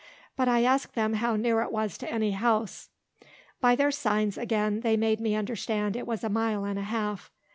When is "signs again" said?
3.91-4.79